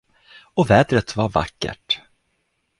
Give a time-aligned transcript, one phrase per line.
[0.53, 2.01] Och vädret var vackert.